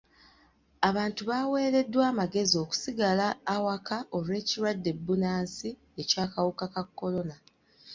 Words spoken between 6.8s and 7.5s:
kolona.